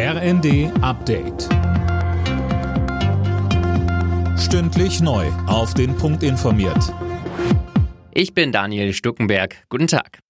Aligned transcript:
RND 0.00 0.70
Update. 0.80 1.48
Stündlich 4.38 5.00
neu. 5.00 5.26
Auf 5.48 5.74
den 5.74 5.96
Punkt 5.96 6.22
informiert. 6.22 6.94
Ich 8.12 8.32
bin 8.32 8.52
Daniel 8.52 8.92
Stuckenberg. 8.92 9.56
Guten 9.68 9.88
Tag. 9.88 10.20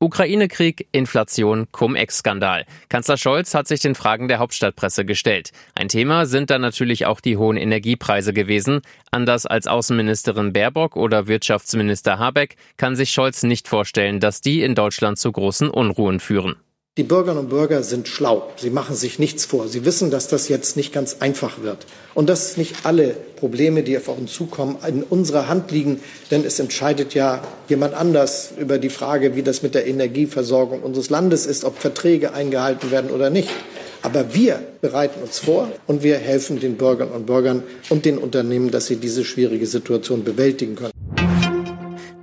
Ukraine-Krieg, 0.00 0.88
Inflation, 0.92 1.66
Cum-Ex-Skandal. 1.70 2.64
Kanzler 2.88 3.18
Scholz 3.18 3.52
hat 3.52 3.68
sich 3.68 3.80
den 3.80 3.94
Fragen 3.94 4.26
der 4.26 4.38
Hauptstadtpresse 4.38 5.04
gestellt. 5.04 5.50
Ein 5.74 5.88
Thema 5.88 6.24
sind 6.24 6.48
dann 6.48 6.62
natürlich 6.62 7.04
auch 7.04 7.20
die 7.20 7.36
hohen 7.36 7.58
Energiepreise 7.58 8.32
gewesen. 8.32 8.80
Anders 9.10 9.44
als 9.44 9.66
Außenministerin 9.66 10.54
Baerbock 10.54 10.96
oder 10.96 11.26
Wirtschaftsminister 11.26 12.18
Habeck 12.18 12.56
kann 12.78 12.96
sich 12.96 13.10
Scholz 13.10 13.42
nicht 13.42 13.68
vorstellen, 13.68 14.18
dass 14.18 14.40
die 14.40 14.62
in 14.62 14.74
Deutschland 14.74 15.18
zu 15.18 15.30
großen 15.30 15.68
Unruhen 15.68 16.20
führen. 16.20 16.56
Die 16.98 17.04
Bürgerinnen 17.04 17.44
und 17.44 17.48
Bürger 17.48 17.84
sind 17.84 18.08
schlau. 18.08 18.50
Sie 18.56 18.70
machen 18.70 18.96
sich 18.96 19.20
nichts 19.20 19.44
vor. 19.44 19.68
Sie 19.68 19.84
wissen, 19.84 20.10
dass 20.10 20.26
das 20.26 20.48
jetzt 20.48 20.76
nicht 20.76 20.92
ganz 20.92 21.18
einfach 21.20 21.62
wird. 21.62 21.86
Und 22.12 22.28
dass 22.28 22.56
nicht 22.56 22.74
alle 22.82 23.14
Probleme, 23.36 23.84
die 23.84 23.96
auf 23.96 24.08
uns 24.08 24.32
zukommen, 24.32 24.78
in 24.84 25.04
unserer 25.04 25.46
Hand 25.46 25.70
liegen. 25.70 26.00
Denn 26.32 26.44
es 26.44 26.58
entscheidet 26.58 27.14
ja 27.14 27.40
jemand 27.68 27.94
anders 27.94 28.50
über 28.58 28.78
die 28.78 28.90
Frage, 28.90 29.36
wie 29.36 29.44
das 29.44 29.62
mit 29.62 29.76
der 29.76 29.86
Energieversorgung 29.86 30.82
unseres 30.82 31.08
Landes 31.08 31.46
ist, 31.46 31.64
ob 31.64 31.78
Verträge 31.78 32.32
eingehalten 32.32 32.90
werden 32.90 33.10
oder 33.10 33.30
nicht. 33.30 33.50
Aber 34.02 34.34
wir 34.34 34.58
bereiten 34.80 35.22
uns 35.22 35.38
vor 35.38 35.70
und 35.86 36.02
wir 36.02 36.18
helfen 36.18 36.58
den 36.58 36.74
Bürgerinnen 36.76 37.14
und 37.14 37.26
Bürgern 37.26 37.62
und 37.90 38.06
den 38.06 38.18
Unternehmen, 38.18 38.72
dass 38.72 38.88
sie 38.88 38.96
diese 38.96 39.24
schwierige 39.24 39.68
Situation 39.68 40.24
bewältigen 40.24 40.74
können. 40.74 40.97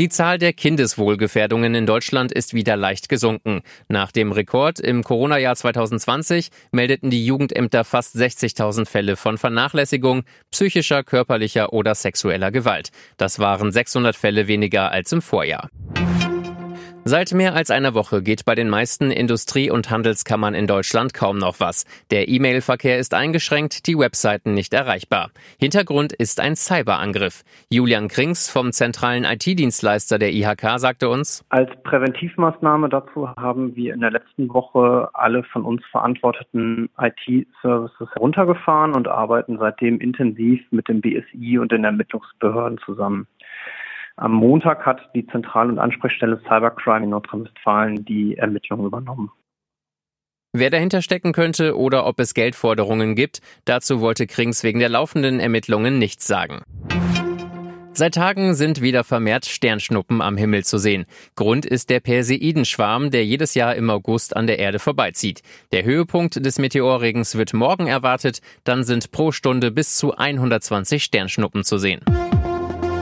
Die 0.00 0.08
Zahl 0.08 0.38
der 0.38 0.54
Kindeswohlgefährdungen 0.54 1.74
in 1.74 1.84
Deutschland 1.84 2.32
ist 2.32 2.54
wieder 2.54 2.74
leicht 2.74 3.10
gesunken. 3.10 3.60
Nach 3.86 4.10
dem 4.12 4.32
Rekord 4.32 4.80
im 4.80 5.04
Corona-Jahr 5.04 5.54
2020 5.54 6.48
meldeten 6.72 7.10
die 7.10 7.26
Jugendämter 7.26 7.84
fast 7.84 8.16
60.000 8.16 8.86
Fälle 8.86 9.16
von 9.16 9.36
Vernachlässigung, 9.36 10.22
psychischer, 10.50 11.04
körperlicher 11.04 11.74
oder 11.74 11.94
sexueller 11.94 12.50
Gewalt. 12.50 12.92
Das 13.18 13.40
waren 13.40 13.72
600 13.72 14.16
Fälle 14.16 14.46
weniger 14.48 14.90
als 14.90 15.12
im 15.12 15.20
Vorjahr. 15.20 15.68
Seit 17.04 17.32
mehr 17.32 17.54
als 17.54 17.70
einer 17.70 17.94
Woche 17.94 18.22
geht 18.22 18.44
bei 18.44 18.54
den 18.54 18.68
meisten 18.68 19.10
Industrie- 19.10 19.70
und 19.70 19.90
Handelskammern 19.90 20.54
in 20.54 20.66
Deutschland 20.66 21.14
kaum 21.14 21.38
noch 21.38 21.58
was. 21.58 21.86
Der 22.10 22.28
E-Mail-Verkehr 22.28 22.98
ist 22.98 23.14
eingeschränkt, 23.14 23.86
die 23.86 23.98
Webseiten 23.98 24.52
nicht 24.52 24.74
erreichbar. 24.74 25.30
Hintergrund 25.58 26.12
ist 26.12 26.40
ein 26.40 26.56
Cyberangriff. 26.56 27.42
Julian 27.70 28.08
Krings 28.08 28.50
vom 28.50 28.72
zentralen 28.72 29.24
IT-Dienstleister 29.24 30.18
der 30.18 30.32
IHK 30.32 30.78
sagte 30.78 31.08
uns, 31.08 31.42
Als 31.48 31.70
Präventivmaßnahme 31.84 32.90
dazu 32.90 33.28
haben 33.30 33.74
wir 33.74 33.94
in 33.94 34.00
der 34.00 34.10
letzten 34.10 34.52
Woche 34.52 35.08
alle 35.14 35.42
von 35.44 35.64
uns 35.64 35.82
verantworteten 35.90 36.90
IT-Services 36.98 38.08
heruntergefahren 38.12 38.94
und 38.94 39.08
arbeiten 39.08 39.56
seitdem 39.58 40.00
intensiv 40.00 40.60
mit 40.70 40.86
dem 40.88 41.00
BSI 41.00 41.58
und 41.58 41.72
den 41.72 41.84
Ermittlungsbehörden 41.84 42.78
zusammen. 42.84 43.26
Am 44.16 44.32
Montag 44.32 44.84
hat 44.84 45.10
die 45.14 45.26
Zentral- 45.26 45.68
und 45.68 45.78
Ansprechstelle 45.78 46.40
Cybercrime 46.46 47.04
in 47.04 47.10
Nordrhein-Westfalen 47.10 48.04
die 48.04 48.36
Ermittlungen 48.36 48.86
übernommen. 48.86 49.30
Wer 50.52 50.70
dahinter 50.70 51.00
stecken 51.00 51.32
könnte 51.32 51.78
oder 51.78 52.06
ob 52.06 52.18
es 52.18 52.34
Geldforderungen 52.34 53.14
gibt, 53.14 53.40
dazu 53.64 54.00
wollte 54.00 54.26
Krings 54.26 54.64
wegen 54.64 54.80
der 54.80 54.88
laufenden 54.88 55.38
Ermittlungen 55.38 55.98
nichts 55.98 56.26
sagen. 56.26 56.62
Seit 57.92 58.14
Tagen 58.14 58.54
sind 58.54 58.80
wieder 58.80 59.04
vermehrt 59.04 59.46
Sternschnuppen 59.46 60.22
am 60.22 60.36
Himmel 60.36 60.64
zu 60.64 60.78
sehen. 60.78 61.06
Grund 61.34 61.66
ist 61.66 61.90
der 61.90 62.00
Perseidenschwarm, 62.00 63.10
der 63.10 63.24
jedes 63.24 63.54
Jahr 63.54 63.74
im 63.74 63.90
August 63.90 64.36
an 64.36 64.46
der 64.46 64.58
Erde 64.58 64.78
vorbeizieht. 64.78 65.42
Der 65.72 65.84
Höhepunkt 65.84 66.44
des 66.44 66.58
Meteorregens 66.58 67.36
wird 67.36 67.52
morgen 67.52 67.88
erwartet, 67.88 68.40
dann 68.64 68.84
sind 68.84 69.10
pro 69.12 69.32
Stunde 69.32 69.70
bis 69.70 69.96
zu 69.96 70.16
120 70.16 71.02
Sternschnuppen 71.02 71.62
zu 71.62 71.78
sehen. 71.78 72.00